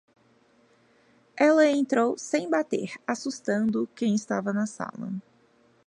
Ela 1.37 1.67
entrou 1.69 2.17
sem 2.17 2.49
bater, 2.49 2.93
assustado 3.05 3.87
quem 3.95 4.15
estava 4.15 4.51
na 4.51 4.65
sala. 4.65 5.13